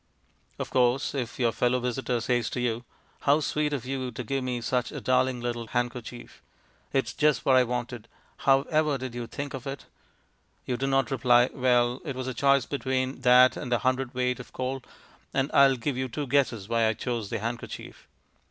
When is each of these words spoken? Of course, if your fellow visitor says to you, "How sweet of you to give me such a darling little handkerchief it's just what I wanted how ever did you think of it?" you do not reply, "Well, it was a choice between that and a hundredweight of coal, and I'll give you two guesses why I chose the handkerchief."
Of 0.57 0.71
course, 0.71 1.13
if 1.13 1.37
your 1.37 1.51
fellow 1.51 1.79
visitor 1.79 2.19
says 2.21 2.49
to 2.49 2.59
you, 2.59 2.83
"How 3.19 3.39
sweet 3.39 3.71
of 3.71 3.85
you 3.85 4.09
to 4.09 4.23
give 4.23 4.43
me 4.43 4.59
such 4.61 4.91
a 4.91 4.99
darling 4.99 5.41
little 5.41 5.67
handkerchief 5.67 6.41
it's 6.91 7.13
just 7.13 7.45
what 7.45 7.55
I 7.55 7.63
wanted 7.63 8.07
how 8.37 8.63
ever 8.63 8.97
did 8.97 9.13
you 9.13 9.27
think 9.27 9.53
of 9.53 9.67
it?" 9.67 9.85
you 10.65 10.75
do 10.75 10.87
not 10.87 11.11
reply, 11.11 11.51
"Well, 11.53 12.01
it 12.03 12.15
was 12.15 12.25
a 12.25 12.33
choice 12.33 12.65
between 12.65 13.21
that 13.21 13.55
and 13.55 13.71
a 13.71 13.77
hundredweight 13.77 14.39
of 14.39 14.53
coal, 14.53 14.81
and 15.35 15.51
I'll 15.53 15.75
give 15.75 15.97
you 15.97 16.07
two 16.09 16.25
guesses 16.25 16.67
why 16.67 16.87
I 16.87 16.93
chose 16.95 17.29
the 17.29 17.37
handkerchief." 17.37 18.07